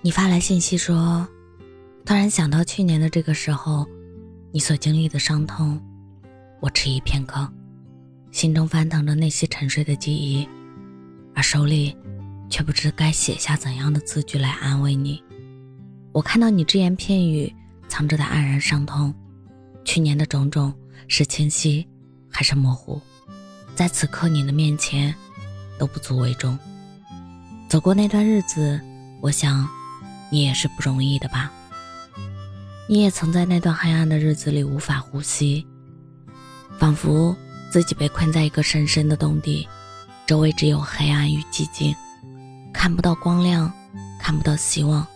[0.00, 1.26] 你发来信息说，
[2.06, 3.84] 突然想到去年的这个时候，
[4.52, 5.80] 你所经历的伤痛，
[6.60, 7.52] 我迟疑片刻，
[8.30, 10.48] 心中翻腾着那些沉睡的记忆，
[11.34, 11.96] 而手里
[12.48, 15.20] 却不知该写下怎样的字句来安慰你。
[16.12, 17.52] 我看到你只言片语
[17.88, 19.12] 藏着的黯然伤痛，
[19.84, 20.72] 去年的种种
[21.08, 21.84] 是清晰
[22.30, 23.00] 还是模糊，
[23.74, 25.12] 在此刻你的面前
[25.76, 26.56] 都不足为重。
[27.68, 28.80] 走过那段日子，
[29.20, 29.68] 我想。
[30.30, 31.50] 你也是不容易的吧？
[32.88, 35.66] 你也曾在那段黑暗的日子里无法呼吸，
[36.78, 37.36] 仿佛
[37.70, 39.68] 自己被困在一个深深的洞底，
[40.26, 41.94] 周围只有黑暗与寂静，
[42.72, 43.70] 看不到光亮，
[44.18, 45.06] 看不到希望。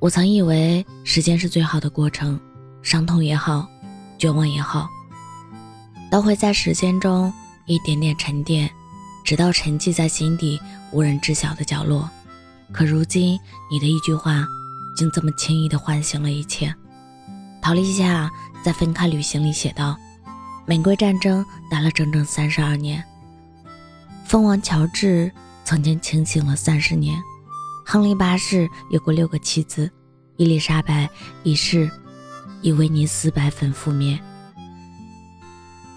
[0.00, 2.40] 我曾以为时间是最好的过程，
[2.82, 3.68] 伤痛也好，
[4.18, 4.88] 绝望也好，
[6.10, 7.32] 都会在时间中
[7.66, 8.68] 一点点沉淀，
[9.24, 12.10] 直到沉寂在心底无人知晓的角落。
[12.72, 13.38] 可如今，
[13.70, 14.46] 你的一句话，
[14.96, 16.72] 竟这么轻易地唤醒了一切。
[17.60, 18.30] 陶丽夏
[18.62, 19.96] 在《分开旅行》里写道
[20.66, 23.04] ：“玫瑰战争打了整整三十二年，
[24.24, 25.30] 蜂王乔治
[25.64, 27.20] 曾经清醒了三十年，
[27.84, 29.90] 亨利八世有过六个妻子，
[30.36, 31.10] 伊丽莎白
[31.42, 31.90] 一世
[32.62, 34.18] 以威尼斯白粉覆灭。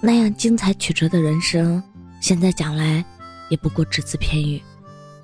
[0.00, 1.82] 那样精彩曲折的人生，
[2.22, 3.04] 现在讲来
[3.50, 4.62] 也不过只字片语。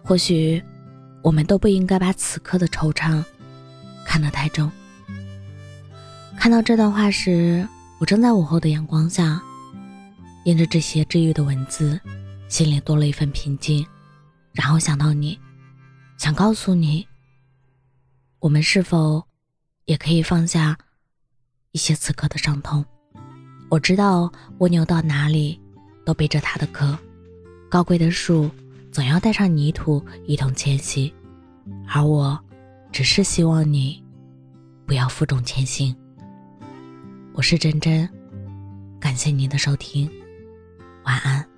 [0.03, 0.61] 或许。”
[1.27, 3.21] 我们都不应该把此刻的惆怅
[4.05, 4.71] 看得太重。
[6.39, 7.67] 看到这段话时，
[7.99, 9.43] 我正在午后的阳光下，
[10.45, 12.01] 沿着这些治愈的文字，
[12.49, 13.85] 心里多了一份平静。
[14.53, 15.37] 然后想到你，
[16.17, 17.05] 想告诉你，
[18.39, 19.27] 我们是否
[19.87, 20.79] 也可以放下
[21.73, 22.85] 一些此刻的伤痛？
[23.69, 25.61] 我知道蜗牛到哪里
[26.05, 26.97] 都背着它的壳，
[27.69, 28.49] 高贵的树。
[28.93, 31.13] 总要带上泥土一同迁徙，
[31.89, 32.39] 而我，
[32.93, 34.03] 只是希望你，
[34.87, 35.95] 不要负重前行。
[37.33, 38.09] 我是真真，
[39.01, 40.11] 感谢您的收听，
[41.05, 41.56] 晚安。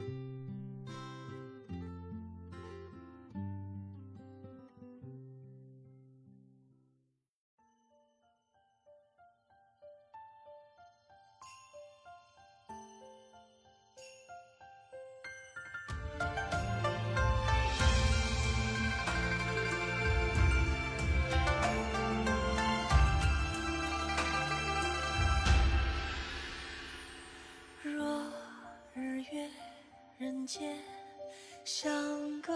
[31.69, 32.55] 相隔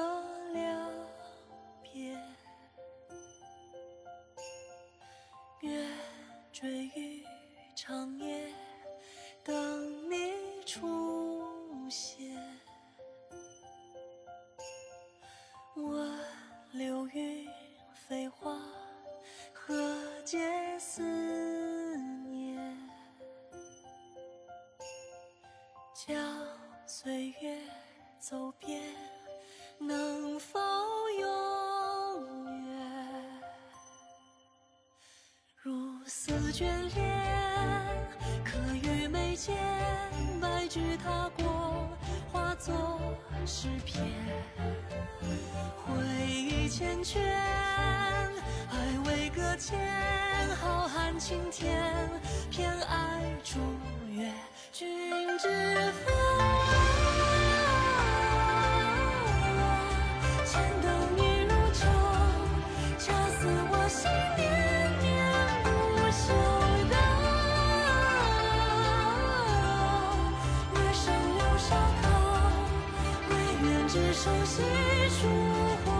[0.55, 0.91] 了
[1.83, 2.17] 别，
[5.61, 5.87] 月
[6.51, 7.23] 坠于
[7.77, 8.51] 长夜，
[9.45, 11.45] 等你出
[11.91, 12.35] 现。
[15.75, 16.09] 我
[16.71, 17.47] 流云
[18.09, 18.59] 飞花，
[19.53, 20.39] 何解
[20.79, 21.03] 思
[22.25, 22.91] 念？
[25.95, 26.17] 将
[26.87, 27.61] 岁月。
[28.23, 28.81] 走遍，
[29.79, 30.61] 能否
[31.19, 31.27] 永
[32.69, 32.79] 远？
[35.57, 37.05] 如丝眷恋，
[38.45, 39.57] 可与眉间，
[40.41, 41.89] 白驹踏过，
[42.33, 43.01] 化作
[43.45, 44.01] 诗篇。
[45.85, 45.93] 回
[46.25, 49.77] 忆缱绻，爱未搁浅，
[50.59, 52.09] 浩瀚青天，
[52.53, 53.59] 偏爱逐
[54.13, 54.33] 月，
[54.73, 55.49] 君知
[56.07, 56.22] 否？
[74.13, 74.63] 手细
[75.09, 75.92] 数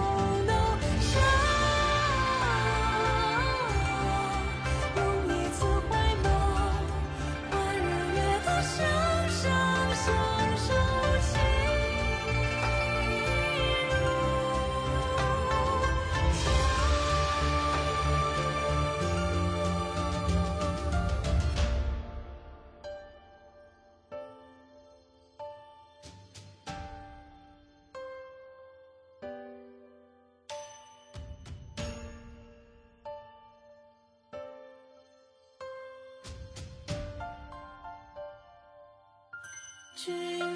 [40.05, 40.13] 君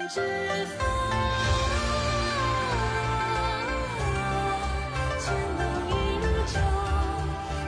[0.09, 0.83] 知否？
[5.23, 5.25] 千
[5.57, 6.51] 灯已入昼，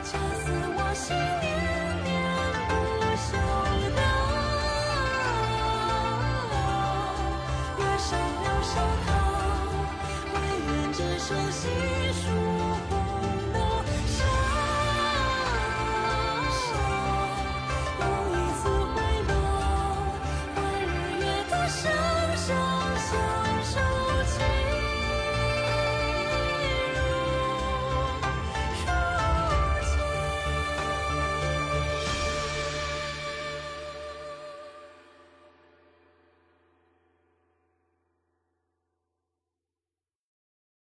[0.03, 0.45] 恰似
[0.75, 1.47] 我心念
[2.03, 2.07] 念
[2.67, 2.69] 不
[3.15, 3.27] 休。
[6.51, 8.07] 等月上
[8.43, 8.71] 柳梢
[9.05, 9.07] 头，
[10.33, 10.35] 惟
[10.67, 11.63] 愿执手兮。